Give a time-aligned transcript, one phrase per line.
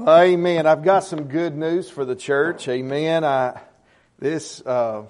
[0.00, 0.66] Well, amen.
[0.66, 2.66] I've got some good news for the church.
[2.68, 3.22] Amen.
[3.22, 3.60] I,
[4.18, 5.02] this, uh,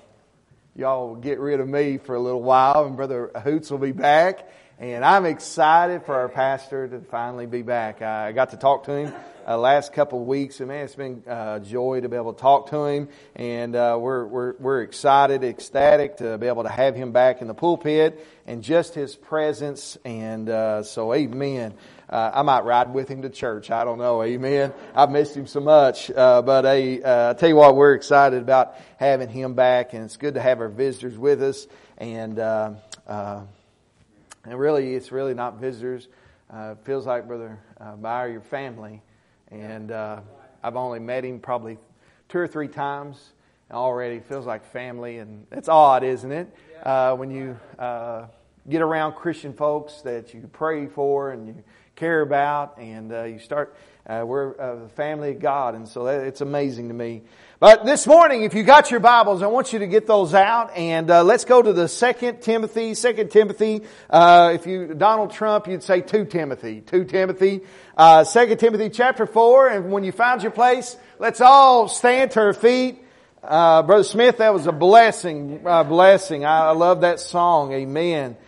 [0.74, 3.92] y'all will get rid of me for a little while and Brother Hoots will be
[3.92, 4.50] back.
[4.80, 8.02] And I'm excited for our pastor to finally be back.
[8.02, 9.14] I got to talk to him
[9.46, 12.40] uh, last couple of weeks, and man, it's been uh, joy to be able to
[12.40, 13.08] talk to him.
[13.34, 17.48] And uh, we're we're we're excited, ecstatic to be able to have him back in
[17.48, 19.98] the pulpit and just his presence.
[20.04, 21.74] And uh, so, Amen.
[22.10, 23.70] Uh, I might ride with him to church.
[23.70, 24.22] I don't know.
[24.22, 24.72] Amen.
[24.96, 26.10] I've missed him so much.
[26.10, 30.04] Uh, but hey, uh, I tell you what, we're excited about having him back, and
[30.04, 31.68] it's good to have our visitors with us.
[31.98, 32.72] And uh,
[33.06, 33.42] uh,
[34.44, 36.08] and really, it's really not visitors.
[36.52, 39.02] Uh, it feels like Brother uh, Meyer, your family.
[39.50, 40.20] And uh,
[40.62, 41.78] I've only met him probably
[42.28, 43.32] two or three times.
[43.68, 45.18] And already feels like family.
[45.18, 46.52] And it's odd, isn't it?
[46.82, 48.26] Uh, when you uh,
[48.68, 51.62] get around Christian folks that you pray for and you
[52.00, 55.74] care about, and uh, you start, uh, we're uh, the family of God.
[55.74, 57.20] And so that, it's amazing to me.
[57.58, 60.74] But this morning, if you got your Bibles, I want you to get those out
[60.74, 62.94] and uh, let's go to the Second Timothy.
[62.94, 63.82] Second Timothy.
[64.08, 66.80] Uh, if you Donald Trump, you'd say two Timothy.
[66.80, 67.60] Two Timothy.
[67.94, 69.68] Uh, Second Timothy chapter four.
[69.68, 73.04] And when you found your place, let's all stand to our feet.
[73.44, 75.60] Uh, Brother Smith, that was a blessing.
[75.66, 76.46] Uh, blessing.
[76.46, 77.74] I, I love that song.
[77.74, 78.38] Amen.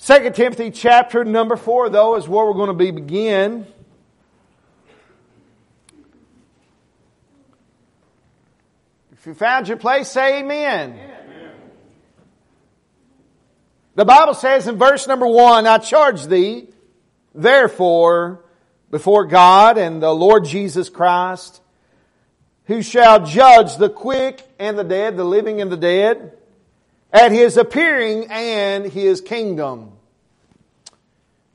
[0.00, 3.66] Second Timothy chapter number four, though, is where we're going to be begin.
[9.12, 10.92] If you found your place, say amen.
[10.92, 11.50] amen.
[13.96, 16.68] The Bible says in verse number one, I charge thee,
[17.34, 18.44] therefore,
[18.92, 21.60] before God and the Lord Jesus Christ,
[22.66, 26.37] who shall judge the quick and the dead, the living and the dead,
[27.12, 29.92] at his appearing and his kingdom.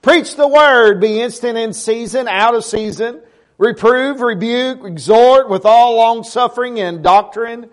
[0.02, 3.22] Preach the word, be instant in season, out of season,
[3.58, 7.70] reprove, rebuke, exhort with all long suffering and doctrine.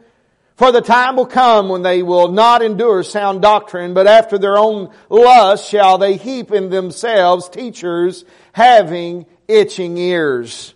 [0.54, 4.58] For the time will come when they will not endure sound doctrine, but after their
[4.58, 10.74] own lust shall they heap in themselves teachers having itching ears.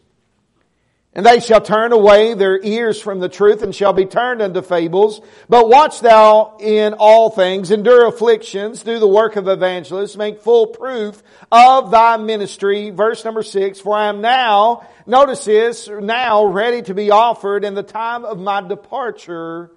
[1.17, 4.63] And they shall turn away their ears from the truth and shall be turned unto
[4.63, 5.21] fables.
[5.49, 10.67] But watch thou in all things, endure afflictions, do the work of evangelists, make full
[10.67, 11.23] proof
[11.53, 12.91] of thy ministry.
[12.91, 17.77] Verse number six, for I am now, notice this, now ready to be offered and
[17.77, 19.71] the time of my departure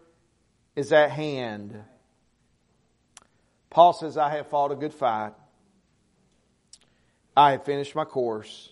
[0.76, 1.84] is at hand.
[3.70, 5.34] Paul says, I have fought a good fight.
[7.36, 8.72] I have finished my course.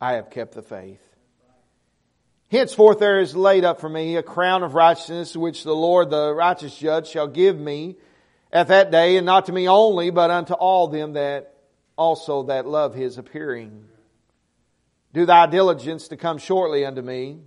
[0.00, 1.09] I have kept the faith.
[2.50, 6.34] Henceforth there is laid up for me a crown of righteousness, which the Lord, the
[6.34, 7.96] righteous judge, shall give me
[8.52, 11.54] at that day, and not to me only, but unto all them that
[11.96, 13.84] also that love his appearing.
[15.12, 17.38] Do thy diligence to come shortly unto me.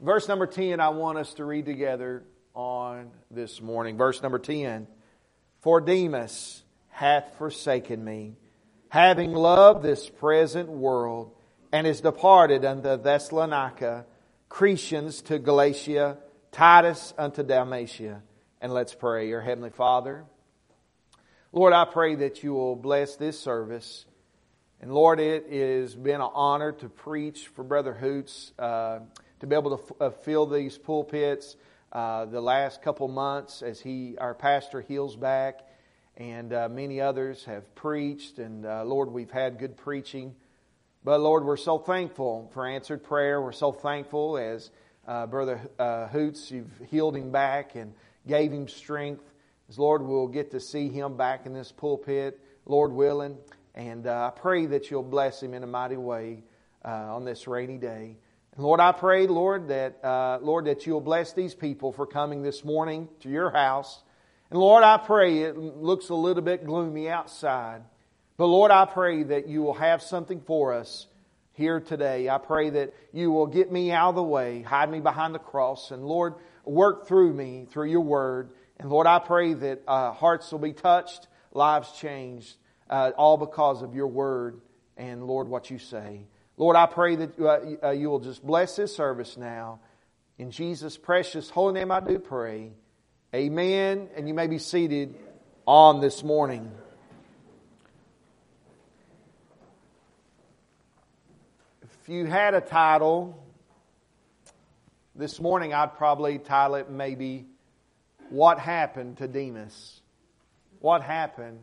[0.00, 2.22] Verse number 10, I want us to read together
[2.54, 3.96] on this morning.
[3.96, 4.86] Verse number 10.
[5.62, 8.36] For Demas hath forsaken me,
[8.88, 11.32] having loved this present world,
[11.72, 14.06] and is departed unto Thessalonica,
[14.48, 16.18] Crescens to Galatia,
[16.50, 18.22] Titus unto Dalmatia.
[18.60, 19.28] And let's pray.
[19.28, 20.24] Your Heavenly Father,
[21.52, 24.04] Lord, I pray that you will bless this service.
[24.80, 29.00] And Lord, it has been an honor to preach for Brother Hoots, uh,
[29.40, 31.56] to be able to f- uh, fill these pulpits
[31.92, 35.60] uh, the last couple months as he, our pastor, heals back.
[36.16, 38.38] And uh, many others have preached.
[38.38, 40.34] And uh, Lord, we've had good preaching.
[41.02, 43.40] But Lord, we're so thankful for answered prayer.
[43.40, 44.70] We're so thankful as
[45.08, 47.94] uh, Brother uh, Hoots, you've healed him back and
[48.28, 49.24] gave him strength.
[49.70, 53.38] As Lord, we'll get to see him back in this pulpit, Lord willing.
[53.74, 56.42] And uh, I pray that you'll bless him in a mighty way
[56.84, 58.18] uh, on this rainy day.
[58.54, 62.42] And Lord, I pray, Lord, that uh, Lord that you'll bless these people for coming
[62.42, 64.02] this morning to your house.
[64.50, 67.80] And Lord, I pray it looks a little bit gloomy outside.
[68.40, 71.06] But Lord, I pray that you will have something for us
[71.52, 72.30] here today.
[72.30, 75.38] I pray that you will get me out of the way, hide me behind the
[75.38, 78.48] cross, and Lord, work through me through your word.
[78.78, 82.56] And Lord, I pray that uh, hearts will be touched, lives changed,
[82.88, 84.62] uh, all because of your word
[84.96, 86.22] and Lord, what you say.
[86.56, 89.80] Lord, I pray that uh, uh you will just bless this service now.
[90.38, 92.72] In Jesus' precious holy name, I do pray.
[93.34, 94.08] Amen.
[94.16, 95.14] And you may be seated
[95.66, 96.72] on this morning.
[102.10, 103.40] You had a title
[105.14, 107.46] this morning, I'd probably title it maybe
[108.30, 110.00] What Happened to Demas?
[110.80, 111.60] What Happened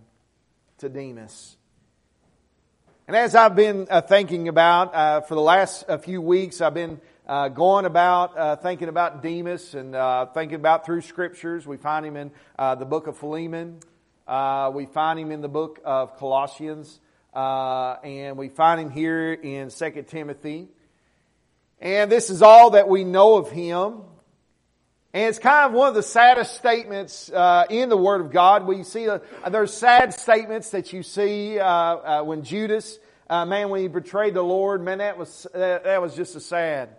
[0.78, 1.58] to Demas?
[3.08, 6.74] And as I've been uh, thinking about uh, for the last uh, few weeks, I've
[6.74, 11.68] been uh, going about uh, thinking about Demas and uh, thinking about through scriptures.
[11.68, 13.80] We find him in the book of Philemon.
[14.74, 17.02] we find him in the book of Colossians,
[17.38, 20.70] and we find him here in Second Timothy.
[21.80, 24.02] And this is all that we know of him.
[25.14, 28.68] And it's kind of one of the saddest statements uh, in the Word of God.
[28.68, 29.20] We see uh,
[29.50, 33.00] there's sad statements that you see uh, uh when Judas,
[33.30, 36.90] uh, man, when he betrayed the Lord, man, that was that was just a sad.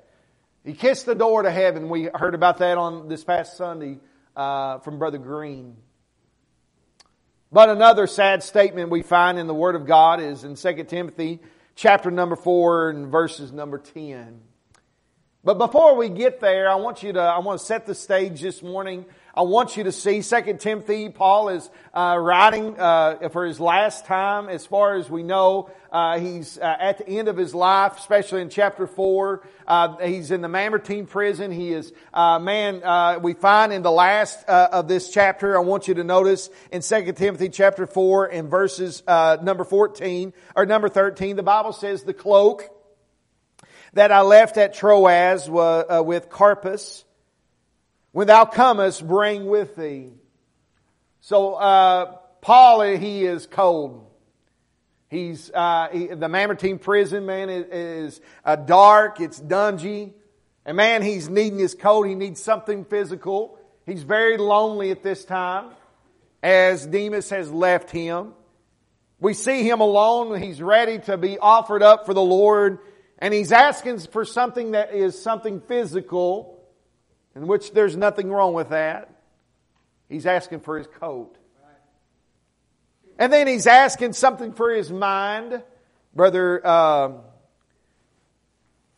[0.64, 1.88] He kissed the door to heaven.
[1.88, 3.98] We heard about that on this past Sunday
[4.36, 5.76] uh, from Brother Green.
[7.50, 11.40] But another sad statement we find in the Word of God is in 2 Timothy
[11.74, 14.42] chapter number 4 and verses number 10.
[15.42, 18.42] But before we get there, I want you to, I want to set the stage
[18.42, 19.06] this morning.
[19.34, 24.04] I want you to see 2 Timothy, Paul is uh, writing uh, for his last
[24.04, 24.50] time.
[24.50, 28.42] As far as we know, uh, he's uh, at the end of his life, especially
[28.42, 29.46] in chapter 4.
[29.66, 31.50] Uh, he's in the Mamertine prison.
[31.50, 35.94] He is, uh, man, we find in the last of this chapter, I want you
[35.94, 41.42] to notice in 2 Timothy chapter 4 and verses number 14, or number 13, the
[41.42, 42.68] Bible says the cloak
[43.94, 47.04] that I left at Troas uh, with Carpus.
[48.12, 50.12] When thou comest, bring with thee.
[51.20, 54.07] So, uh, Paul, he is cold.
[55.08, 60.12] He's, uh, he, the Mamertine prison, man, is, is uh, dark, it's dungy.
[60.66, 62.02] And man, he's needing his coat.
[62.02, 63.58] He needs something physical.
[63.86, 65.70] He's very lonely at this time
[66.42, 68.34] as Demas has left him.
[69.18, 70.40] We see him alone.
[70.40, 72.78] He's ready to be offered up for the Lord
[73.18, 76.62] and he's asking for something that is something physical,
[77.34, 79.10] in which there's nothing wrong with that.
[80.08, 81.36] He's asking for his coat.
[83.18, 85.62] And then he's asking something for his mind.
[86.14, 87.12] Brother, uh,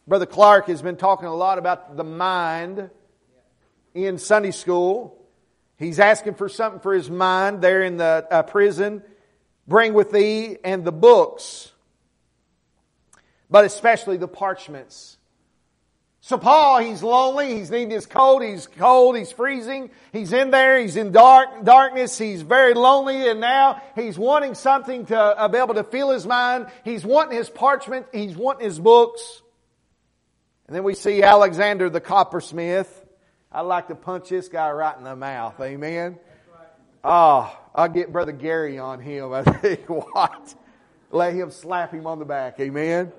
[0.06, 2.90] Brother Clark has been talking a lot about the mind
[3.94, 5.16] in Sunday school.
[5.78, 9.02] He's asking for something for his mind there in the uh, prison.
[9.66, 11.72] Bring with thee and the books
[13.50, 15.18] but especially the parchments.
[16.22, 20.78] So Paul, he's lonely, he's needing his coat, he's cold, he's freezing, he's in there,
[20.78, 25.56] he's in dark, darkness, he's very lonely, and now he's wanting something to uh, be
[25.56, 29.40] able to feel his mind, he's wanting his parchment, he's wanting his books.
[30.66, 32.86] And then we see Alexander the coppersmith.
[33.50, 36.18] I'd like to punch this guy right in the mouth, amen?
[37.02, 40.54] Oh, I'll get Brother Gary on him, I think, what?
[41.10, 43.10] Let him slap him on the back, amen?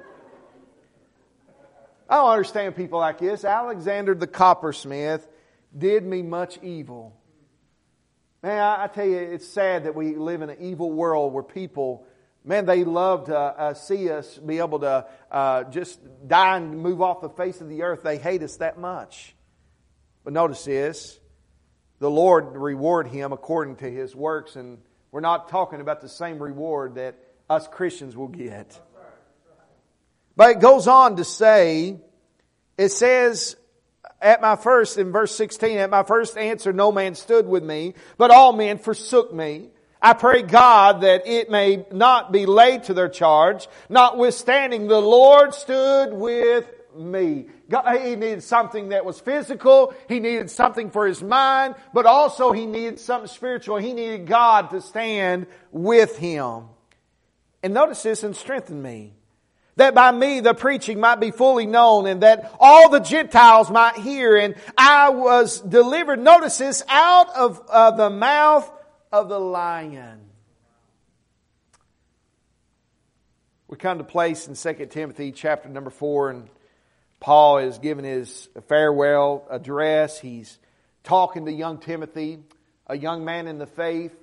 [2.11, 3.45] I don't understand people like this.
[3.45, 5.25] Alexander the coppersmith
[5.75, 7.15] did me much evil.
[8.43, 11.41] Man, I, I tell you, it's sad that we live in an evil world where
[11.41, 12.05] people,
[12.43, 17.01] man, they love to uh, see us be able to uh, just die and move
[17.01, 18.03] off the face of the earth.
[18.03, 19.33] They hate us that much.
[20.25, 21.17] But notice this
[21.99, 24.79] the Lord reward him according to his works, and
[25.11, 27.15] we're not talking about the same reward that
[27.49, 28.77] us Christians will get.
[30.35, 31.97] But it goes on to say,
[32.77, 33.55] it says,
[34.21, 37.95] at my first, in verse 16, at my first answer, no man stood with me,
[38.17, 39.69] but all men forsook me.
[40.01, 43.67] I pray God that it may not be laid to their charge.
[43.89, 47.47] Notwithstanding, the Lord stood with me.
[47.69, 49.93] God, he needed something that was physical.
[50.07, 53.77] He needed something for his mind, but also he needed something spiritual.
[53.77, 56.65] He needed God to stand with him.
[57.63, 59.13] And notice this and strengthen me
[59.75, 63.95] that by me the preaching might be fully known and that all the Gentiles might
[63.95, 64.37] hear.
[64.37, 68.69] And I was delivered, notice this, out of uh, the mouth
[69.11, 70.19] of the lion.
[73.67, 76.49] We come to place in 2 Timothy chapter number 4 and
[77.21, 80.19] Paul is giving his farewell address.
[80.19, 80.57] He's
[81.03, 82.39] talking to young Timothy,
[82.87, 84.15] a young man in the faith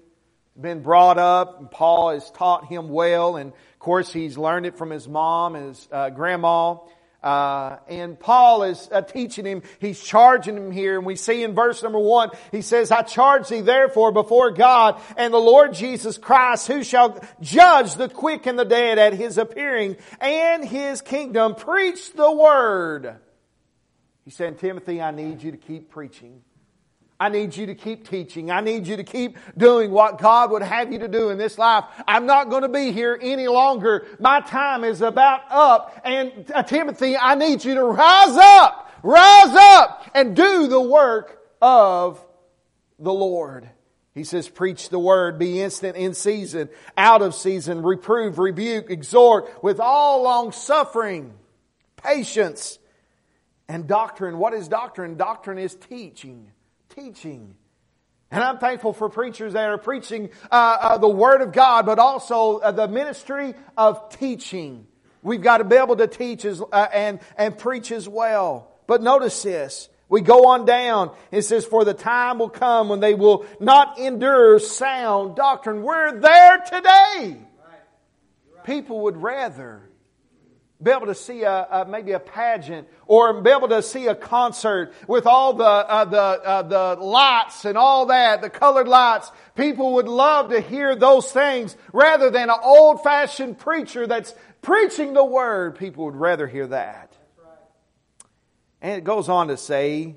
[0.60, 4.76] been brought up, and Paul has taught him well, and of course he's learned it
[4.76, 6.78] from his mom his uh, grandma.
[7.22, 11.54] Uh, and Paul is uh, teaching him, he's charging him here, and we see in
[11.54, 16.18] verse number one, he says, I charge thee therefore before God and the Lord Jesus
[16.18, 21.54] Christ, who shall judge the quick and the dead at his appearing and his kingdom.
[21.54, 23.14] Preach the word.
[24.24, 26.42] He said, Timothy, I need you to keep preaching.
[27.20, 28.50] I need you to keep teaching.
[28.50, 31.58] I need you to keep doing what God would have you to do in this
[31.58, 31.84] life.
[32.06, 34.06] I'm not going to be here any longer.
[34.20, 36.00] My time is about up.
[36.04, 41.40] And uh, Timothy, I need you to rise up, rise up and do the work
[41.60, 42.24] of
[43.00, 43.68] the Lord.
[44.14, 49.62] He says, preach the word, be instant in season, out of season, reprove, rebuke, exhort
[49.62, 51.34] with all long suffering,
[51.96, 52.78] patience,
[53.68, 54.38] and doctrine.
[54.38, 55.16] What is doctrine?
[55.16, 56.52] Doctrine is teaching.
[56.98, 57.54] Teaching.
[58.30, 61.98] And I'm thankful for preachers that are preaching uh, uh, the Word of God, but
[61.98, 64.86] also uh, the ministry of teaching.
[65.22, 68.70] We've got to be able to teach as, uh, and, and preach as well.
[68.86, 69.88] But notice this.
[70.08, 71.14] We go on down.
[71.30, 75.82] It says, For the time will come when they will not endure sound doctrine.
[75.82, 77.36] We're there today.
[78.64, 79.87] People would rather
[80.80, 84.14] be able to see a, a, maybe a pageant or be able to see a
[84.14, 89.30] concert with all the uh, the uh, the lights and all that the colored lights.
[89.56, 95.14] People would love to hear those things rather than an old fashioned preacher that's preaching
[95.14, 95.76] the word.
[95.76, 97.12] People would rather hear that.
[98.80, 100.14] And it goes on to say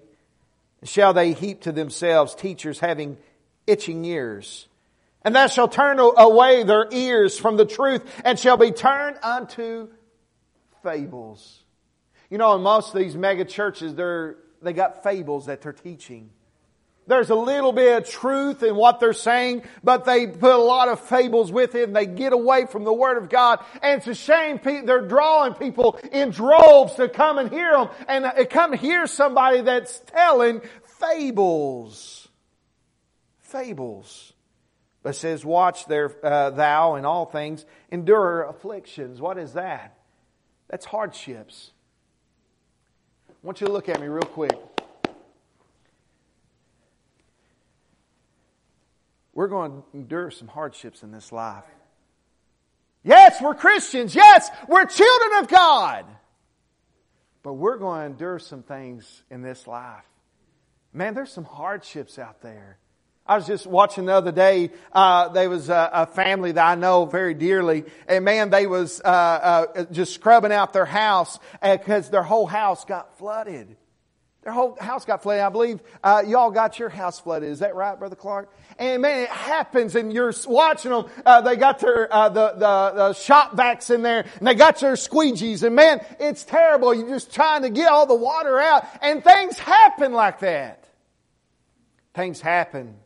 [0.84, 3.18] shall they heap to themselves teachers having
[3.66, 4.68] itching ears?
[5.24, 9.90] And that shall turn away their ears from the truth and shall be turned unto
[10.84, 11.64] fables.
[12.30, 16.30] You know, in most of these mega churches, they're, they got fables that they're teaching.
[17.08, 20.88] There's a little bit of truth in what they're saying, but they put a lot
[20.88, 23.60] of fables with it and they get away from the Word of God.
[23.82, 28.26] And it's a shame they're drawing people in droves to come and hear them and
[28.26, 30.62] uh, come hear somebody that's telling
[31.00, 32.30] fables.
[33.40, 34.32] Fables.
[35.04, 39.20] But says, watch there, uh, thou in all things, endure afflictions.
[39.20, 39.98] What is that?
[40.72, 41.72] That's hardships.
[43.30, 44.58] I want you to look at me real quick.
[49.34, 51.66] We're going to endure some hardships in this life.
[53.04, 54.16] Yes, we're Christians.
[54.16, 56.06] Yes, we're children of God.
[57.44, 60.06] But we're going to endure some things in this life.
[60.94, 62.78] Man, there's some hardships out there.
[63.26, 64.72] I was just watching the other day.
[64.92, 69.00] Uh, there was a, a, family that I know very dearly, and man, they was
[69.00, 73.78] uh, uh, just scrubbing out their house because uh, their whole house got flooded.
[74.42, 75.44] Their whole house got flooded.
[75.44, 77.48] I believe uh, y'all got your house flooded.
[77.48, 78.52] Is that right, Brother Clark?
[78.80, 81.06] And man, it happens, and you're watching them.
[81.24, 84.94] Uh, they got their the, the the shop vacs in there, and they got their
[84.94, 85.62] squeegees.
[85.62, 86.92] And man, it's terrible.
[86.92, 90.86] You're just trying to get all the water out, and things happen like that.
[92.16, 92.98] Things happen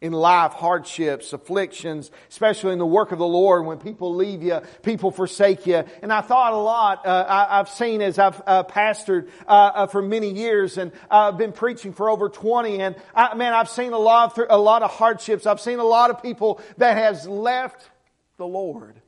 [0.00, 4.60] in life, hardships, afflictions, especially in the work of the Lord when people leave you,
[4.82, 5.84] people forsake you.
[6.02, 9.86] And I thought a lot, uh, I, have seen as I've uh, pastored uh, uh
[9.88, 13.92] for many years and I've been preaching for over 20 and I, man, I've seen
[13.92, 15.44] a lot, of, a lot of hardships.
[15.44, 17.90] I've seen a lot of people that has left
[18.38, 19.02] the Lord.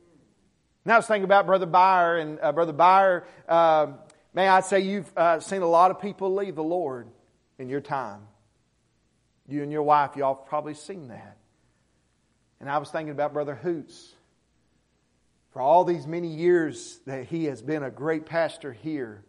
[0.85, 5.11] Now I was thinking about Brother Byer and uh, Brother Byer, man, I'd say you've
[5.17, 7.07] uh, seen a lot of people leave the Lord
[7.57, 8.27] in your time.
[9.47, 11.37] You and your wife, y'all have probably seen that.
[12.59, 14.13] And I was thinking about Brother Hoots.
[15.51, 19.23] For all these many years that he has been a great pastor here,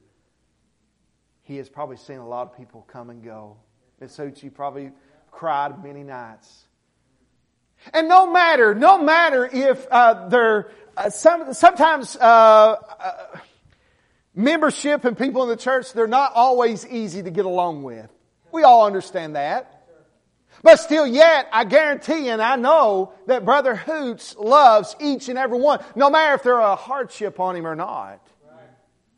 [1.43, 3.57] he has probably seen a lot of people come and go.
[4.01, 4.93] Miss Hoots, you probably
[5.31, 6.65] cried many nights.
[7.93, 13.39] And no matter, no matter if uh, they're uh, some, sometimes uh, uh
[14.35, 18.09] membership and people in the church, they're not always easy to get along with.
[18.53, 19.84] We all understand that.
[20.63, 25.59] But still yet, I guarantee and I know that Brother Hoots loves each and every
[25.59, 28.21] one, no matter if they're a hardship on him or not.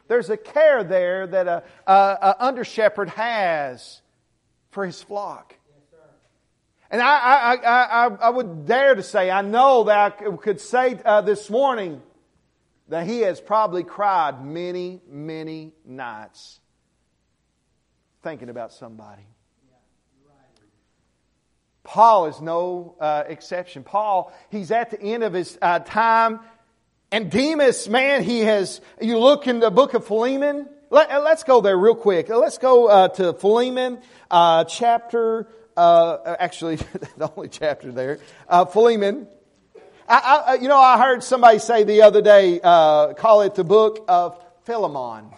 [0.09, 4.01] There's a care there that a, a, a under shepherd has
[4.71, 5.55] for his flock.
[6.91, 11.01] And I, I, I, I, would dare to say, I know that I could say
[11.05, 12.01] uh, this morning
[12.89, 16.61] that he has probably cried many, many nights
[18.23, 19.27] thinking about somebody.
[21.87, 23.85] Paul is no uh, exception.
[23.85, 26.41] Paul, he's at the end of his uh, time.
[27.13, 30.69] And Demas, man, he has, you look in the book of Philemon.
[30.91, 32.29] Let, us uh, go there real quick.
[32.29, 34.01] Let's go uh, to Philemon,
[34.33, 36.77] uh, chapter, uh, actually,
[37.17, 38.19] the only chapter there,
[38.73, 39.29] Philemon.
[40.09, 44.05] I, I, you know, I heard somebody say the other day, call it the book
[44.09, 45.31] of Philemon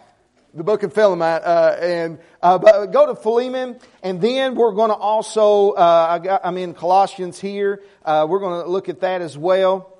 [0.58, 4.90] the book of Philemon, uh, and uh, but go to Philemon, and then we're going
[4.90, 7.82] to also, uh, I I'm in Colossians here.
[8.04, 9.96] Uh, we're going to look at that as well.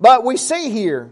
[0.00, 1.10] But we see here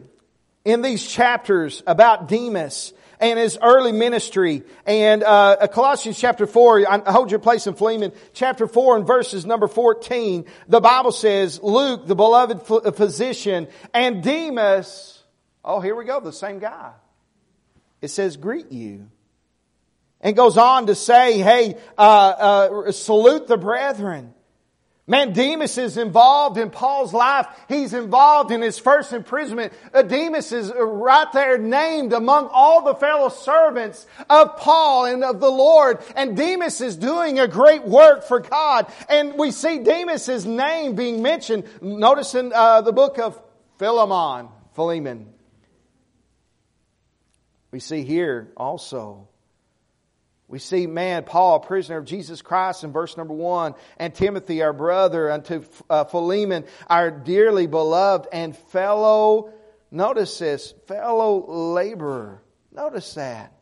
[0.65, 6.85] in these chapters about Demas and his early ministry, and uh, Colossians chapter four.
[6.89, 10.47] I hold your place in Philemon chapter four and verses number fourteen.
[10.67, 15.23] The Bible says, "Luke, the beloved physician, and Demas."
[15.65, 16.93] Oh, here we go, the same guy
[18.01, 19.09] it says greet you.
[20.21, 24.35] And goes on to say, hey, uh, uh, salute the brethren.
[25.09, 27.47] Man, Demas is involved in Paul's life.
[27.67, 29.73] He's involved in his first imprisonment.
[30.07, 35.51] Demas is right there named among all the fellow servants of Paul and of the
[35.51, 36.03] Lord.
[36.15, 38.93] And Demas is doing a great work for God.
[39.09, 41.65] And we see Demas' name being mentioned.
[41.81, 43.41] Notice in uh, the book of
[43.79, 45.33] Philemon, Philemon.
[47.71, 49.29] We see here also
[50.49, 54.63] we see, man, Paul, a prisoner of Jesus Christ in verse number one, and Timothy,
[54.63, 59.53] our brother, unto uh, Philemon, our dearly beloved and fellow,
[59.91, 62.43] notice this, fellow laborer.
[62.73, 63.53] Notice that.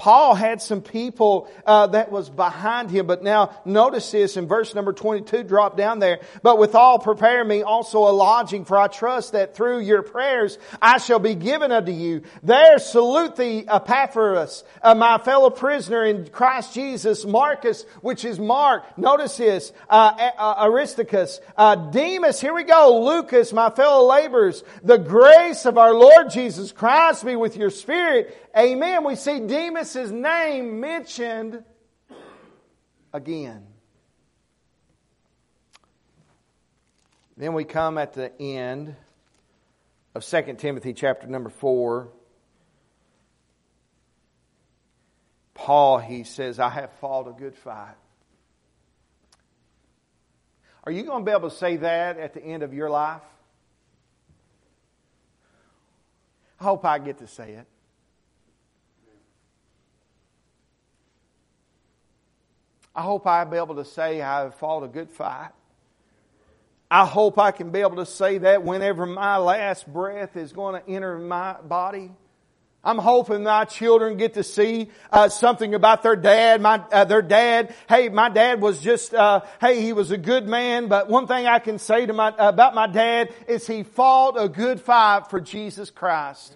[0.00, 4.74] Paul had some people uh, that was behind him, but now notice this in verse
[4.74, 6.20] number 22, drop down there.
[6.42, 10.96] But withal prepare me also a lodging, for I trust that through your prayers I
[10.96, 12.22] shall be given unto you.
[12.42, 18.96] There salute thee, Epaphras, uh, my fellow prisoner in Christ Jesus, Marcus, which is Mark.
[18.96, 24.64] Notice this, uh, uh Aristarchus, uh, Demas, here we go, Lucas, my fellow laborers.
[24.82, 28.34] The grace of our Lord Jesus Christ be with your spirit.
[28.56, 29.04] Amen.
[29.04, 31.62] We see Demas' name mentioned
[33.12, 33.66] again.
[37.36, 38.96] Then we come at the end
[40.14, 42.08] of 2 Timothy chapter number 4.
[45.54, 47.94] Paul, he says, I have fought a good fight.
[50.84, 53.22] Are you going to be able to say that at the end of your life?
[56.58, 57.66] I hope I get to say it.
[63.00, 65.52] I hope I'll be able to say I've fought a good fight.
[66.90, 70.78] I hope I can be able to say that whenever my last breath is going
[70.78, 72.10] to enter my body.
[72.84, 76.60] I'm hoping my children get to see uh, something about their dad.
[76.60, 77.74] My uh, their dad.
[77.88, 79.14] Hey, my dad was just.
[79.14, 80.88] Uh, hey, he was a good man.
[80.88, 84.46] But one thing I can say to my about my dad is he fought a
[84.46, 86.54] good fight for Jesus Christ.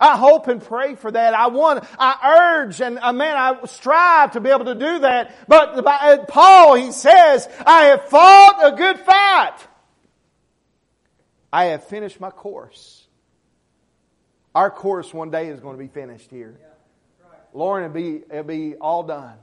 [0.00, 1.34] I hope and pray for that.
[1.34, 5.34] I want, I urge and uh, man, I strive to be able to do that.
[5.48, 9.56] But uh, Paul, he says, I have fought a good fight.
[11.52, 13.06] I have finished my course.
[14.54, 16.58] Our course one day is going to be finished here.
[17.52, 19.36] Lauren, it'll be, it'll be all done.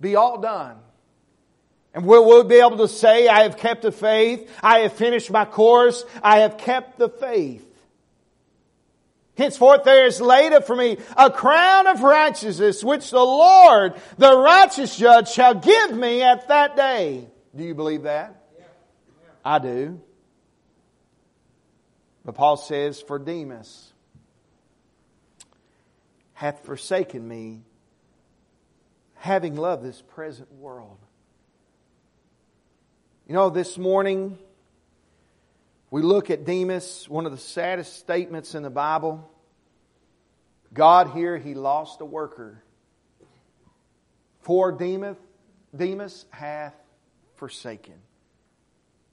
[0.00, 0.76] Be all done.
[1.92, 4.48] And we'll, we'll be able to say, I have kept the faith.
[4.62, 6.04] I have finished my course.
[6.22, 7.66] I have kept the faith.
[9.40, 14.36] Henceforth there is laid up for me a crown of righteousness, which the Lord, the
[14.36, 17.26] righteous judge, shall give me at that day.
[17.56, 18.36] Do you believe that?
[19.42, 19.98] I do.
[22.22, 23.94] But Paul says, For Demas
[26.34, 27.62] hath forsaken me,
[29.14, 30.98] having loved this present world.
[33.26, 34.36] You know, this morning,
[35.90, 39.29] we look at Demas, one of the saddest statements in the Bible.
[40.72, 42.62] God here, he lost a worker.
[44.42, 45.16] For Demas,
[45.76, 46.74] Demas hath
[47.36, 47.94] forsaken.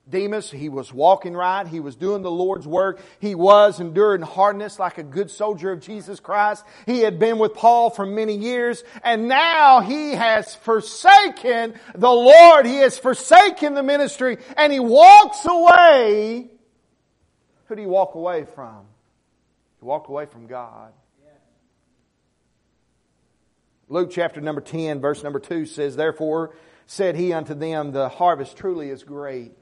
[0.09, 1.67] Demas, he was walking right.
[1.67, 3.01] He was doing the Lord's work.
[3.19, 6.63] He was enduring hardness like a good soldier of Jesus Christ.
[6.85, 12.65] He had been with Paul for many years and now he has forsaken the Lord.
[12.65, 16.51] He has forsaken the ministry and he walks away
[17.67, 18.85] who did he walk away from?
[19.79, 20.93] He walked away from God.
[23.89, 26.53] Luke chapter number 10, verse number 2 says, Therefore
[26.85, 29.53] said he unto them, The harvest truly is great,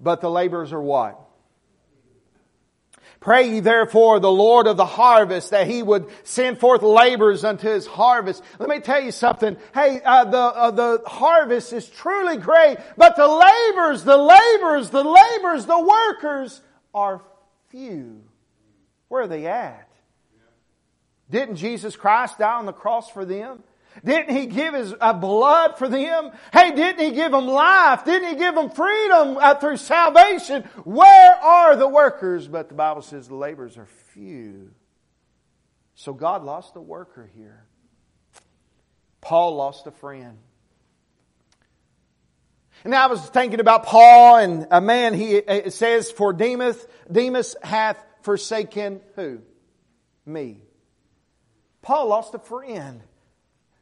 [0.00, 1.18] but the laborers are what?
[3.20, 7.68] Pray ye therefore the Lord of the harvest that he would send forth laborers unto
[7.68, 8.44] his harvest.
[8.60, 9.56] Let me tell you something.
[9.74, 15.02] Hey, uh, the, uh, the harvest is truly great, but the laborers, the laborers, the
[15.02, 16.60] laborers, the workers
[16.94, 17.22] are
[17.70, 18.22] few.
[19.08, 19.87] Where are they at?
[21.30, 23.62] Didn't Jesus Christ die on the cross for them?
[24.04, 26.30] Didn't he give his uh, blood for them?
[26.52, 28.04] Hey, didn't he give them life?
[28.04, 30.62] Didn't he give them freedom uh, through salvation?
[30.84, 32.46] Where are the workers?
[32.46, 34.70] But the Bible says the laborers are few.
[35.94, 37.64] So God lost a worker here.
[39.20, 40.38] Paul lost a friend.
[42.84, 47.56] And I was thinking about Paul and a man, he it says, for Demas, Demas
[47.62, 49.40] hath forsaken who?
[50.24, 50.60] Me.
[51.88, 53.00] Paul lost a friend.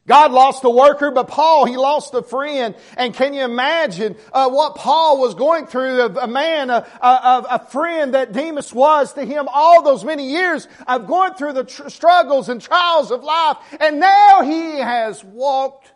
[0.07, 2.73] God lost a worker, but Paul, he lost a friend.
[2.95, 5.99] And can you imagine uh, what Paul was going through?
[5.99, 10.29] A, a man, a, a, a, friend that Demas was to him all those many
[10.29, 13.57] years of going through the tr- struggles and trials of life.
[13.77, 15.91] And now he has walked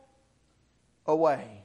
[1.06, 1.63] away.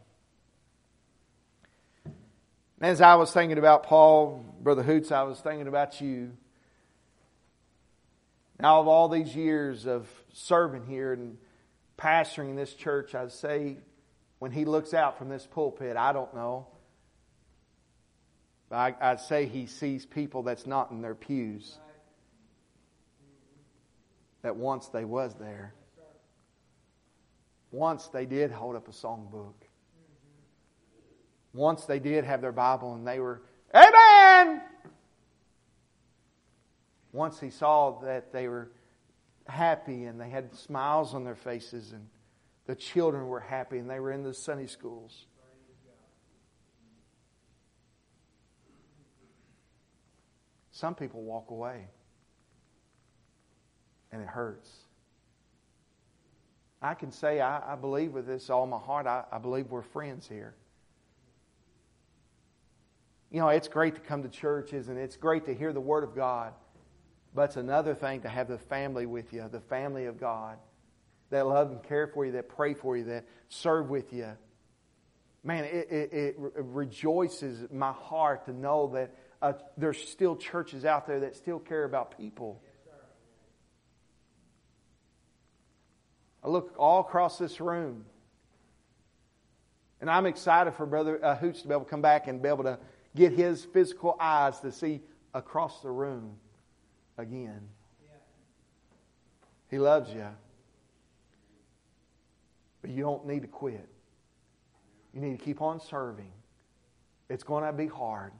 [2.80, 6.30] As I was thinking about Paul, Brother Hoots, I was thinking about you.
[8.60, 11.38] Now, of all these years of serving here and
[11.98, 13.78] pastoring this church, I'd say
[14.38, 16.66] when he looks out from this pulpit, I don't know.
[18.70, 21.78] I, I'd say he sees people that's not in their pews.
[24.42, 25.74] That once they was there.
[27.70, 29.54] Once they did hold up a songbook.
[31.52, 33.42] Once they did have their Bible and they were,
[33.74, 34.60] Amen!
[37.12, 38.70] Once he saw that they were
[39.48, 42.06] happy and they had smiles on their faces and
[42.66, 45.26] the children were happy and they were in the Sunday schools.
[50.72, 51.88] Some people walk away
[54.12, 54.70] and it hurts.
[56.82, 59.82] I can say I, I believe with this all my heart, I, I believe we're
[59.82, 60.54] friends here.
[63.30, 66.04] You know, it's great to come to churches and it's great to hear the Word
[66.04, 66.52] of God.
[67.36, 70.56] But it's another thing to have the family with you, the family of God
[71.28, 74.30] that love and care for you, that pray for you, that serve with you.
[75.44, 81.06] Man, it, it, it rejoices my heart to know that uh, there's still churches out
[81.06, 82.62] there that still care about people.
[86.42, 88.06] I look all across this room,
[90.00, 92.48] and I'm excited for Brother uh, Hoots to be able to come back and be
[92.48, 92.78] able to
[93.14, 95.02] get his physical eyes to see
[95.34, 96.38] across the room
[97.18, 97.68] again.
[99.70, 100.26] He loves you.
[102.82, 103.88] But you don't need to quit.
[105.12, 106.32] You need to keep on serving.
[107.28, 108.32] It's going to be hard.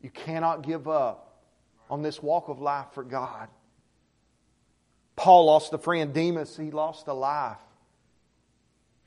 [0.00, 1.42] You cannot give up
[1.90, 3.48] on this walk of life for God.
[5.16, 7.58] Paul lost a friend, Demas, he lost a life.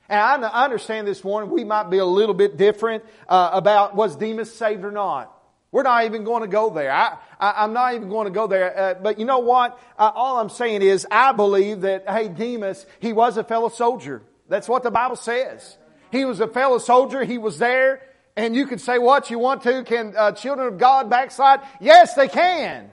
[0.08, 4.14] And I understand this morning we might be a little bit different uh, about was
[4.14, 5.32] Demas saved or not.
[5.74, 6.92] We're not even going to go there.
[6.92, 8.78] I, I, am not even going to go there.
[8.78, 9.76] Uh, but you know what?
[9.98, 14.22] Uh, all I'm saying is I believe that, hey, Demas, he was a fellow soldier.
[14.48, 15.76] That's what the Bible says.
[16.12, 17.24] He was a fellow soldier.
[17.24, 18.02] He was there.
[18.36, 19.82] And you can say what you want to.
[19.82, 21.58] Can uh, children of God backslide?
[21.80, 22.88] Yes, they can.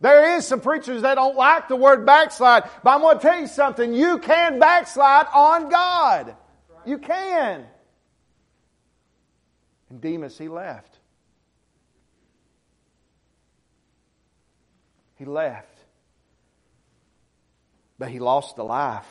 [0.00, 2.62] There is some preachers that don't like the word backslide.
[2.82, 3.92] But I'm going to tell you something.
[3.92, 6.34] You can backslide on God.
[6.86, 7.66] You can.
[9.90, 10.95] And Demas, he left.
[15.16, 15.78] He left.
[17.98, 19.08] But he lost a life.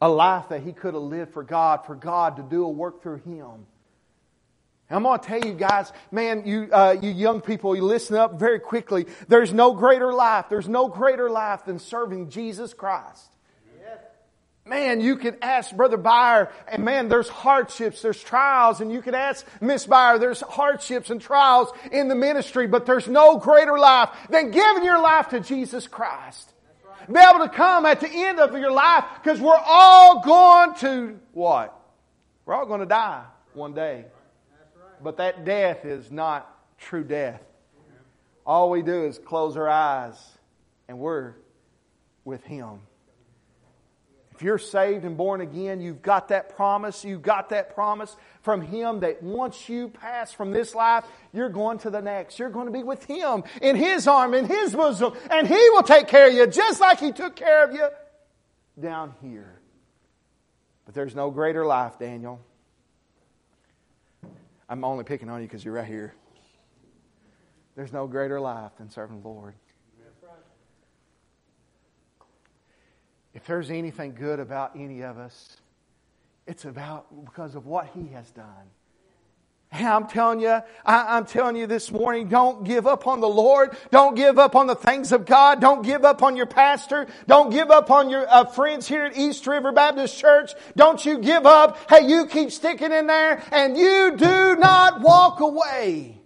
[0.00, 3.02] A life that he could have lived for God, for God to do a work
[3.02, 3.66] through him.
[4.88, 8.38] I'm going to tell you guys, man, you, uh, you young people, you listen up
[8.38, 9.06] very quickly.
[9.26, 10.46] There's no greater life.
[10.48, 13.35] There's no greater life than serving Jesus Christ.
[14.66, 19.14] Man, you could ask Brother Byer, and man, there's hardships, there's trials, and you could
[19.14, 24.10] ask Miss Byer, there's hardships and trials in the ministry, but there's no greater life
[24.28, 26.52] than giving your life to Jesus Christ.
[26.84, 27.12] Right.
[27.12, 31.20] Be able to come at the end of your life, because we're all going to
[31.32, 31.80] what?
[32.44, 33.22] We're all going to die
[33.54, 34.04] one day.
[34.04, 35.02] Right.
[35.04, 37.40] But that death is not true death.
[38.44, 40.16] All we do is close our eyes,
[40.88, 41.34] and we're
[42.24, 42.80] with Him.
[44.36, 47.06] If you're saved and born again, you've got that promise.
[47.06, 51.78] You've got that promise from Him that once you pass from this life, you're going
[51.78, 52.38] to the next.
[52.38, 55.82] You're going to be with Him in His arm, in His bosom, and He will
[55.82, 57.88] take care of you just like He took care of you
[58.78, 59.58] down here.
[60.84, 62.38] But there's no greater life, Daniel.
[64.68, 66.14] I'm only picking on you because you're right here.
[67.74, 69.54] There's no greater life than serving the Lord.
[73.36, 75.58] If there's anything good about any of us,
[76.46, 78.46] it's about because of what He has done.
[79.70, 83.28] And I'm telling you, I, am telling you this morning, don't give up on the
[83.28, 83.76] Lord.
[83.90, 85.60] Don't give up on the things of God.
[85.60, 87.08] Don't give up on your pastor.
[87.26, 90.54] Don't give up on your uh, friends here at East River Baptist Church.
[90.74, 91.90] Don't you give up.
[91.90, 96.18] Hey, you keep sticking in there and you do not walk away.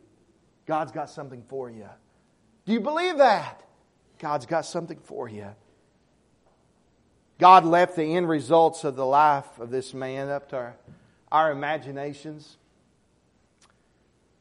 [0.64, 1.88] God's got something for you.
[2.66, 3.64] Do you believe that?
[4.20, 5.48] God's got something for you.
[7.40, 10.76] God left the end results of the life of this man up to our,
[11.32, 12.58] our imaginations.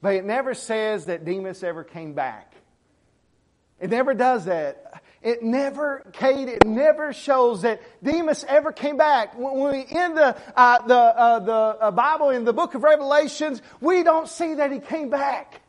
[0.01, 2.53] But it never says that Demas ever came back.
[3.79, 5.01] It never does that.
[5.21, 9.37] It never, Kate, it never shows that Demas ever came back.
[9.37, 13.61] When we end the, uh, the, uh, the uh, Bible in the book of Revelations,
[13.79, 15.61] we don't see that he came back.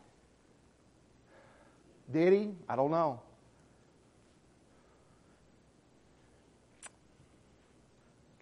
[2.13, 2.51] Did he?
[2.69, 3.21] I don't know.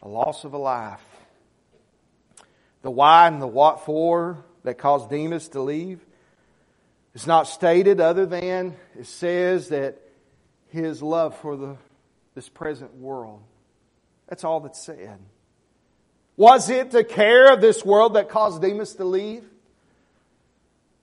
[0.09, 1.05] Loss of a life.
[2.83, 6.01] The why and the what for that caused Demas to leave?
[7.19, 9.99] is not stated other than it says that
[10.69, 11.77] his love for the,
[12.37, 13.43] this present world.
[14.29, 15.19] That's all that's said.
[16.37, 19.45] Was it the care of this world that caused Demas to leave?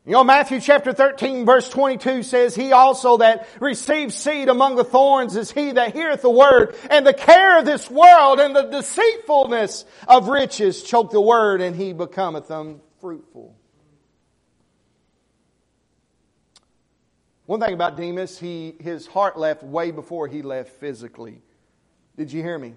[0.08, 4.84] You know, Matthew chapter 13 verse 22 says, He also that receives seed among the
[4.84, 8.64] thorns is he that heareth the word, and the care of this world and the
[8.64, 13.56] deceitfulness of riches choke the word, and he becometh unfruitful.
[17.48, 21.42] One thing about Demas, he, his heart left way before he left physically.
[22.16, 22.76] Did you hear me?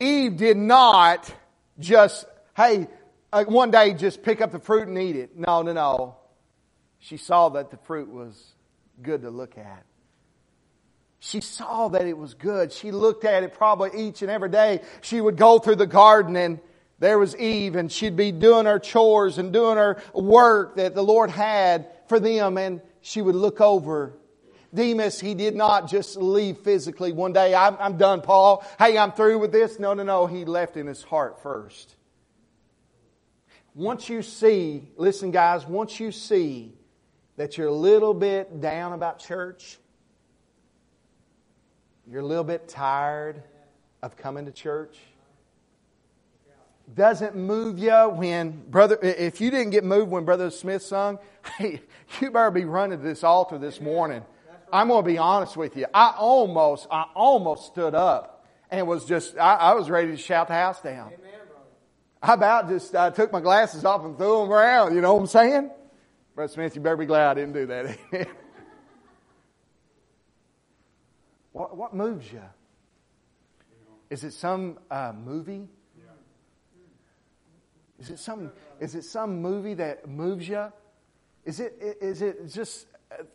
[0.00, 1.32] Eve did not
[1.78, 2.24] just,
[2.56, 2.88] hey,
[3.32, 5.36] uh, one day just pick up the fruit and eat it.
[5.36, 6.16] No, no, no.
[6.98, 8.54] She saw that the fruit was
[9.02, 9.84] good to look at.
[11.20, 12.72] She saw that it was good.
[12.72, 14.82] She looked at it probably each and every day.
[15.00, 16.60] She would go through the garden and
[17.00, 21.02] there was Eve and she'd be doing her chores and doing her work that the
[21.02, 24.14] Lord had for them and she would look over.
[24.72, 27.54] Demas, he did not just leave physically one day.
[27.54, 28.64] I'm, I'm done, Paul.
[28.78, 29.78] Hey, I'm through with this.
[29.78, 30.26] No, no, no.
[30.26, 31.96] He left in his heart first.
[33.74, 36.72] Once you see, listen guys, once you see
[37.36, 39.78] that you're a little bit down about church,
[42.06, 43.42] you're a little bit tired
[44.02, 44.98] of coming to church,
[46.94, 51.18] doesn't move you when brother if you didn't get moved when brother smith sung
[51.58, 51.80] hey
[52.20, 54.22] you better be running to this altar this morning
[54.72, 59.04] i'm going to be honest with you i almost i almost stood up and was
[59.04, 61.27] just i, I was ready to shout the house down Amen.
[62.22, 64.94] I about just I took my glasses off and threw them around.
[64.94, 65.70] You know what I'm saying?
[66.34, 67.98] Brother Smith, you better be glad I didn't do that.
[71.52, 72.42] what, what moves you?
[74.10, 75.68] Is it some uh, movie?
[77.98, 78.52] Is it some?
[78.78, 80.72] Is it some movie that moves you?
[81.44, 81.76] Is it?
[82.00, 82.86] Is it just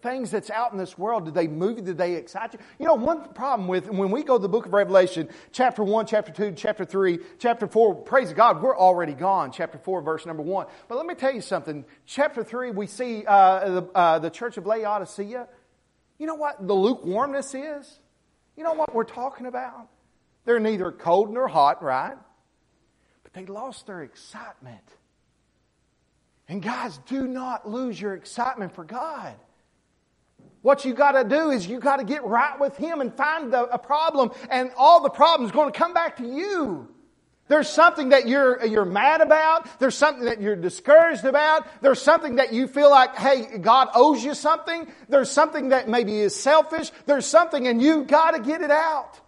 [0.02, 1.84] things that's out in this world, did they move you?
[1.84, 2.60] Did they excite you?
[2.80, 6.06] You know, one problem with when we go to the book of Revelation, chapter 1,
[6.06, 9.52] chapter 2, chapter 3, chapter 4, praise God, we're already gone.
[9.52, 10.68] Chapter 4, verse number 1.
[10.88, 11.86] But let me tell you something.
[12.06, 15.48] Chapter 3, we see uh, the, uh, the church of Laodicea.
[16.20, 18.00] You know what the lukewarmness is?
[18.56, 19.88] You know what we're talking about?
[20.46, 22.18] They're neither cold nor hot, right?
[23.24, 24.84] But they lost their excitement.
[26.48, 29.34] And guys, do not lose your excitement for God.
[30.64, 33.52] What you got to do is you got to get right with Him and find
[33.52, 36.88] the, a problem, and all the problems going to come back to you.
[37.50, 39.68] There's something that you're, you're mad about.
[39.78, 41.68] There's something that you're discouraged about.
[41.82, 44.88] There's something that you feel like, hey, God owes you something.
[45.10, 46.92] There's something that maybe is selfish.
[47.06, 49.20] There's something and you got to get it out.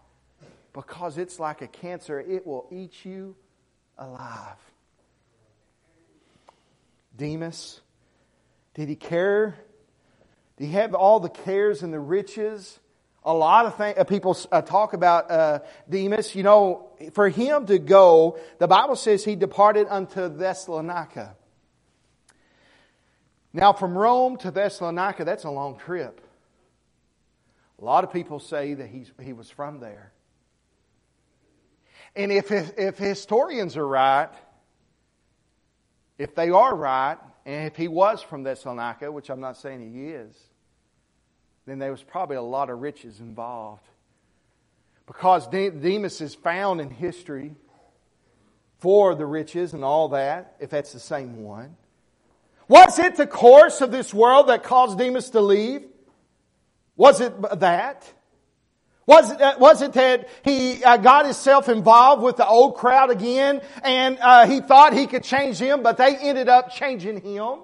[0.72, 2.20] Because it's like a cancer.
[2.20, 3.36] It will eat you
[3.98, 4.58] alive.
[7.18, 7.82] Demas,
[8.74, 9.58] did he care
[10.58, 12.80] do you have all the cares and the riches?
[13.24, 16.36] A lot of th- uh, people uh, talk about uh, Demas.
[16.36, 21.36] You know, for him to go, the Bible says he departed unto Thessalonica.
[23.52, 26.22] Now, from Rome to Thessalonica, that's a long trip.
[27.82, 30.12] A lot of people say that he's, he was from there.
[32.16, 34.30] And if, if historians are right,
[36.18, 40.10] if they are right, and if he was from Thessalonica, which I'm not saying he
[40.10, 40.36] is,
[41.66, 43.88] then there was probably a lot of riches involved.
[45.06, 47.56] Because Demas is found in history
[48.80, 51.76] for the riches and all that, if that's the same one.
[52.68, 55.84] Was it the course of this world that caused Demas to leave?
[56.96, 58.12] Was it that?
[59.08, 63.12] Was it, uh, was it that he uh, got himself involved with the old crowd
[63.12, 67.60] again and uh, he thought he could change them, but they ended up changing him?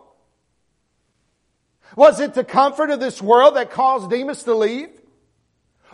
[1.95, 4.89] Was it the comfort of this world that caused Demas to leave?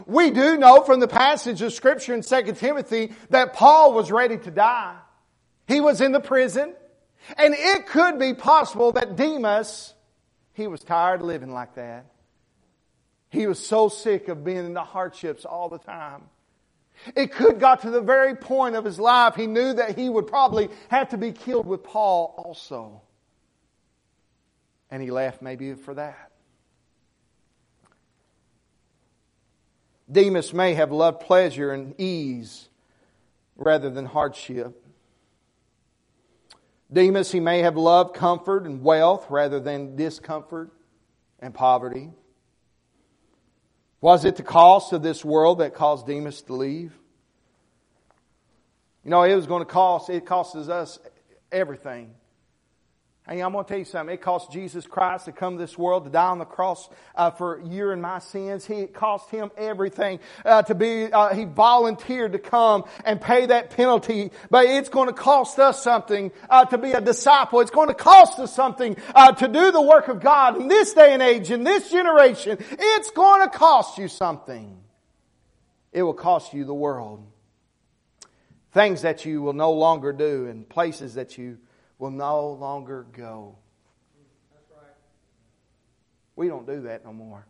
[0.05, 4.38] We do know from the passage of scripture in 2 Timothy that Paul was ready
[4.38, 4.95] to die.
[5.67, 6.75] He was in the prison.
[7.36, 9.93] And it could be possible that Demas,
[10.53, 12.05] he was tired of living like that.
[13.29, 16.23] He was so sick of being in the hardships all the time.
[17.15, 20.27] It could got to the very point of his life he knew that he would
[20.27, 23.01] probably have to be killed with Paul also.
[24.89, 26.31] And he left maybe for that.
[30.09, 32.69] Demas may have loved pleasure and ease
[33.57, 34.83] rather than hardship.
[36.91, 40.71] Demas, he may have loved comfort and wealth rather than discomfort
[41.39, 42.11] and poverty.
[43.99, 46.93] Was it the cost of this world that caused Demas to leave?
[49.03, 50.99] You know, it was going to cost, it costs us
[51.51, 52.13] everything
[53.29, 54.13] Hey, I'm going to tell you something.
[54.13, 57.29] It cost Jesus Christ to come to this world to die on the cross uh,
[57.29, 58.65] for you and my sins.
[58.65, 61.11] He, it cost him everything uh, to be.
[61.11, 64.31] Uh, he volunteered to come and pay that penalty.
[64.49, 67.59] But it's going to cost us something uh, to be a disciple.
[67.59, 70.93] It's going to cost us something uh, to do the work of God in this
[70.93, 72.57] day and age, in this generation.
[72.61, 74.77] It's going to cost you something.
[75.91, 77.25] It will cost you the world.
[78.71, 81.57] Things that you will no longer do and places that you
[81.99, 83.55] will no longer go.
[86.36, 87.45] We don't do that no more.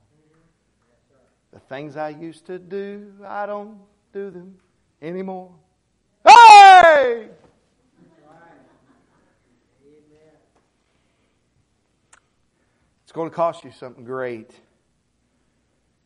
[1.52, 3.80] The things I used to do, I don't
[4.14, 4.58] do them
[5.02, 5.52] anymore.
[6.26, 7.30] Hey!
[13.04, 14.52] It's going to cost you something great.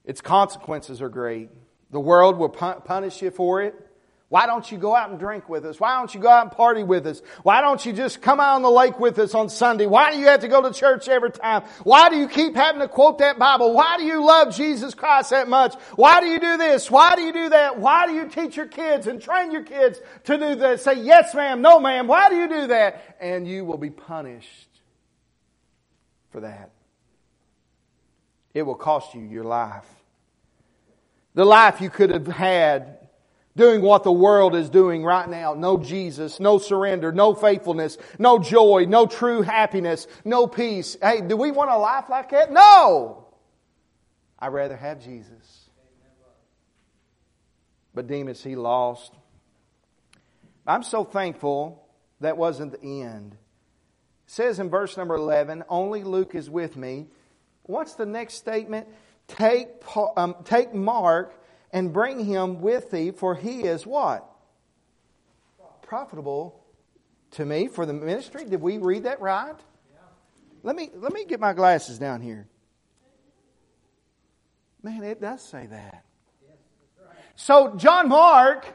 [0.06, 1.50] Its consequences are great.
[1.92, 3.76] The world will punish you for it.
[4.32, 5.78] Why don't you go out and drink with us?
[5.78, 7.22] Why don't you go out and party with us?
[7.44, 9.88] Why don't you just come out on the lake with us on Sunday?
[9.88, 11.64] Why do you have to go to church every time?
[11.84, 13.74] Why do you keep having to quote that Bible?
[13.74, 15.76] Why do you love Jesus Christ that much?
[15.98, 16.90] Why do you do this?
[16.90, 17.78] Why do you do that?
[17.78, 20.80] Why do you teach your kids and train your kids to do that?
[20.80, 22.08] Say yes ma'am, no ma'am.
[22.08, 23.18] Why do you do that?
[23.20, 24.80] And you will be punished
[26.30, 26.72] for that.
[28.54, 29.90] It will cost you your life.
[31.34, 33.01] The life you could have had
[33.62, 35.54] doing what the world is doing right now.
[35.54, 40.98] No Jesus, no surrender, no faithfulness, no joy, no true happiness, no peace.
[41.00, 42.52] Hey, do we want a life like that?
[42.52, 43.28] No!
[44.40, 45.70] I'd rather have Jesus.
[47.94, 49.14] But Demas, he lost.
[50.66, 51.88] I'm so thankful
[52.20, 53.34] that wasn't the end.
[53.34, 57.10] It says in verse number 11, only Luke is with me.
[57.62, 58.88] What's the next statement?
[59.28, 59.68] Take,
[60.18, 61.36] um, take Mark
[61.74, 64.28] and bring him with thee, for he is what?
[65.82, 66.64] Profitable
[67.32, 68.46] to me for the ministry.
[68.46, 69.56] Did we read that right?
[70.64, 72.48] Let me let me get my glasses down here.
[74.84, 76.06] Man, it does say that.
[77.36, 78.66] So John Mark,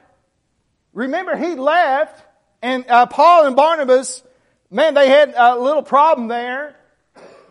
[0.93, 2.25] remember he left,
[2.63, 4.23] and uh, Paul and Barnabas,
[4.71, 6.77] man, they had a little problem there.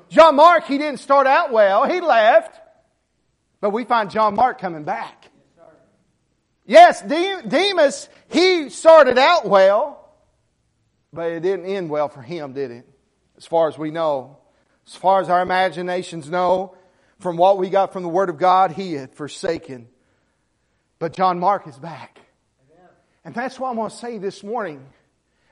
[0.10, 1.88] John Mark, he didn't start out well.
[1.88, 2.60] He left,
[3.62, 5.30] but we find John Mark coming back.
[6.66, 10.10] Yes, Demas, he started out well,
[11.14, 12.90] but it didn't end well for him, did it?
[13.38, 14.38] As far as we know.
[14.88, 16.76] As far as our imaginations know,
[17.20, 19.88] from what we got from the Word of God, he had forsaken.
[21.00, 22.20] But John Mark is back.
[23.24, 24.86] And that's what I want to say this morning.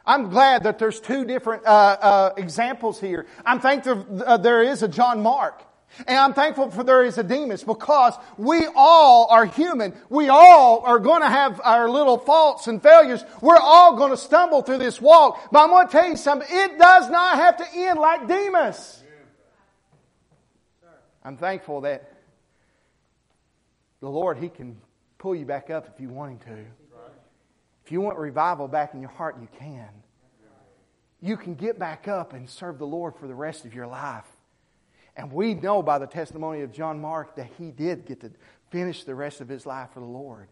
[0.06, 3.26] I'm glad that there's two different uh, uh, examples here.
[3.46, 5.64] I'm thankful uh, there is a John Mark.
[6.08, 9.94] And I'm thankful for there is a Demas because we all are human.
[10.10, 13.24] We all are going to have our little faults and failures.
[13.42, 15.52] We're all going to stumble through this walk.
[15.52, 16.48] But I'm going to tell you something.
[16.52, 19.04] It does not have to end like Demas.
[21.24, 22.12] I'm thankful that
[24.02, 24.78] the Lord, He can
[25.18, 26.66] pull you back up if you want Him to.
[27.86, 29.90] If you want revival back in your heart, you can.
[31.22, 34.26] You can get back up and serve the Lord for the rest of your life.
[35.16, 38.32] And we know by the testimony of John Mark that he did get to
[38.72, 40.48] finish the rest of his life for the Lord.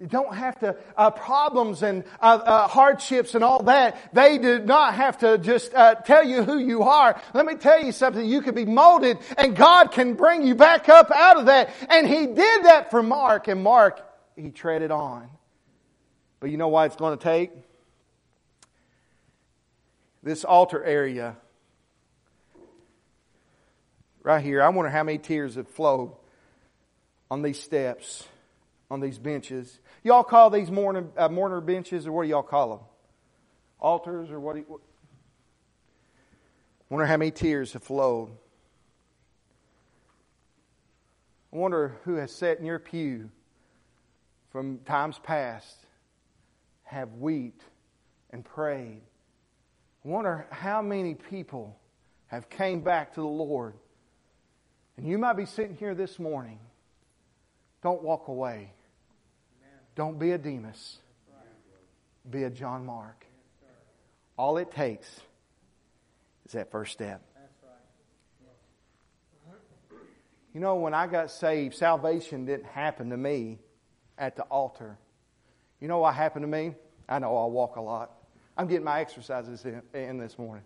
[0.00, 4.58] You don't have to, uh, problems and uh, uh, hardships and all that, they do
[4.58, 7.20] not have to just uh, tell you who you are.
[7.34, 10.88] Let me tell you something, you can be molded and God can bring you back
[10.88, 11.70] up out of that.
[11.90, 14.00] And He did that for Mark, and Mark,
[14.36, 15.28] he treaded on.
[16.40, 17.50] But you know why it's going to take?
[20.22, 21.36] This altar area
[24.22, 24.62] right here.
[24.62, 26.12] I wonder how many tears have flowed
[27.30, 28.26] on these steps,
[28.90, 29.78] on these benches.
[30.02, 32.80] Y'all call these mourner, uh, mourner benches, or what do y'all call them?
[33.78, 34.56] Altars, or what?
[36.88, 38.30] Wonder how many tears have flowed.
[41.52, 43.30] I wonder who has sat in your pew
[44.50, 45.76] from times past,
[46.84, 47.62] have wept
[48.30, 49.02] and prayed.
[50.04, 51.78] I wonder how many people
[52.26, 53.74] have came back to the Lord
[55.00, 56.58] and you might be sitting here this morning.
[57.82, 58.70] Don't walk away.
[59.94, 60.98] Don't be a Demas.
[62.28, 63.24] Be a John Mark.
[64.36, 65.08] All it takes
[66.44, 67.22] is that first step.
[70.52, 73.58] You know, when I got saved, salvation didn't happen to me
[74.18, 74.98] at the altar.
[75.80, 76.74] You know what happened to me?
[77.08, 78.12] I know I'll walk a lot.
[78.54, 80.64] I'm getting my exercises in, in this morning.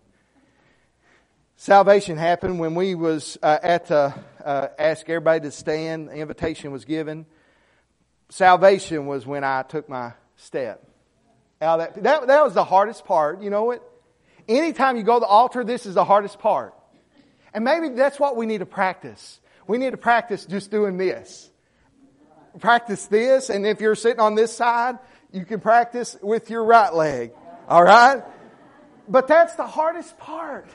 [1.57, 6.09] Salvation happened when we was uh, at the, uh, ask everybody to stand.
[6.09, 7.25] The invitation was given.
[8.29, 10.85] Salvation was when I took my step.
[11.61, 13.41] Now that, that, that was the hardest part.
[13.41, 13.89] You know what?
[14.49, 16.75] Anytime you go to the altar, this is the hardest part.
[17.53, 19.39] And maybe that's what we need to practice.
[19.65, 21.49] We need to practice just doing this.
[22.59, 24.99] Practice this, and if you're sitting on this side,
[25.31, 27.31] you can practice with your right leg.
[27.67, 28.23] All right?
[29.07, 30.67] But that's the hardest part.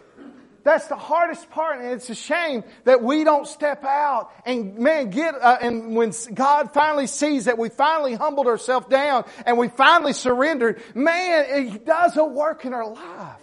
[0.62, 5.11] That's the hardest part, and it's a shame that we don't step out and man
[5.11, 5.34] get.
[5.34, 10.12] Uh, and when God finally sees that we finally humbled ourselves down and we finally
[10.12, 13.36] surrendered, man, He does a work in our life.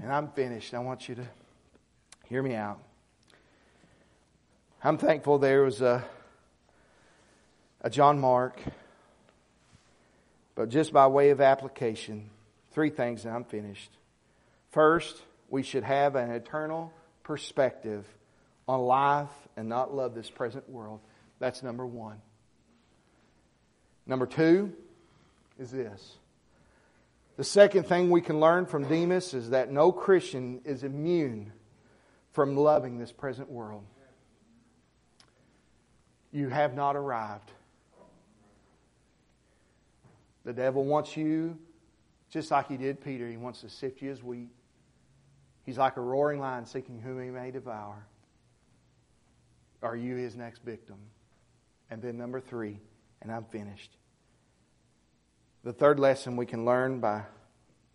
[0.00, 0.74] And I'm finished.
[0.74, 1.26] I want you to
[2.26, 2.78] hear me out.
[4.82, 6.04] I'm thankful there was a,
[7.80, 8.60] a John Mark,
[10.54, 12.28] but just by way of application,
[12.72, 13.90] three things, and I'm finished.
[14.74, 18.04] First, we should have an eternal perspective
[18.66, 20.98] on life and not love this present world.
[21.38, 22.20] That's number one.
[24.04, 24.72] Number two
[25.60, 26.16] is this.
[27.36, 31.52] The second thing we can learn from Demas is that no Christian is immune
[32.32, 33.84] from loving this present world.
[36.32, 37.52] You have not arrived.
[40.44, 41.58] The devil wants you
[42.28, 43.28] just like he did Peter.
[43.28, 44.50] He wants to sift you as wheat.
[45.64, 48.06] He's like a roaring lion seeking whom he may devour.
[49.82, 50.96] Are you his next victim?
[51.90, 52.80] And then, number three,
[53.22, 53.96] and I'm finished.
[55.62, 57.22] The third lesson we can learn by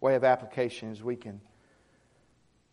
[0.02, 1.42] way of application is we can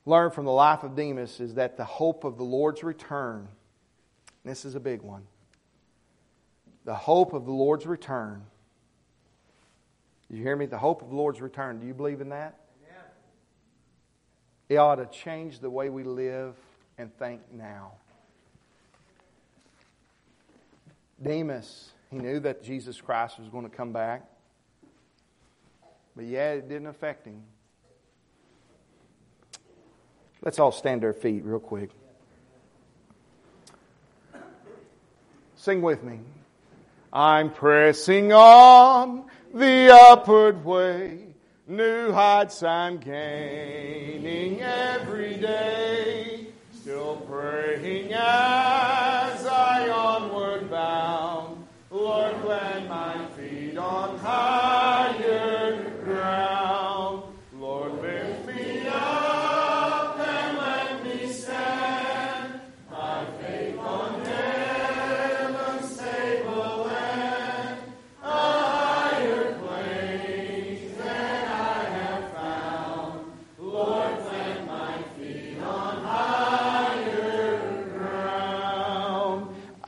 [0.07, 3.49] learn from the life of Demas is that the hope of the Lord's return,
[4.45, 5.27] this is a big one.
[6.85, 8.45] The hope of the Lord's return.
[10.31, 10.67] You hear me?
[10.67, 11.81] The hope of the Lord's return.
[11.81, 12.61] Do you believe in that?
[14.69, 16.55] It ought to change the way we live
[16.99, 17.93] and think now.
[21.23, 24.25] Demas, he knew that Jesus Christ was going to come back.
[26.15, 27.43] But yeah, it didn't affect him.
[30.43, 31.91] Let's all stand to our feet real quick.
[35.57, 36.21] Sing with me.
[37.13, 41.26] I'm pressing on the upward way
[41.69, 49.26] New heights I'm gaining every day, still praying as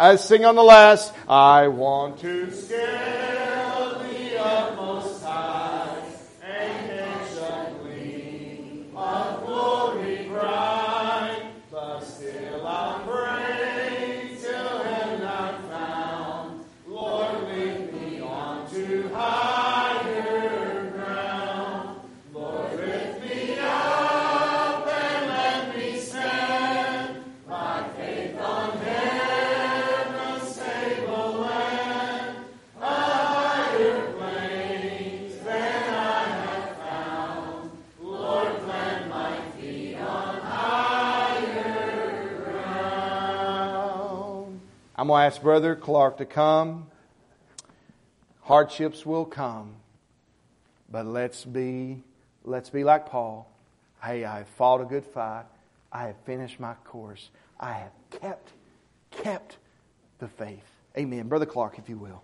[0.08, 1.12] I sing on the last.
[1.28, 3.37] I want to scale
[45.08, 46.88] I'm going to ask Brother Clark to come.
[48.42, 49.76] Hardships will come,
[50.90, 52.02] but let's be
[52.44, 53.50] let's be like Paul.
[54.04, 55.44] Hey, I have fought a good fight.
[55.90, 57.30] I have finished my course.
[57.58, 58.52] I have kept
[59.10, 59.56] kept
[60.18, 60.70] the faith.
[60.94, 61.26] Amen.
[61.26, 62.22] Brother Clark, if you will.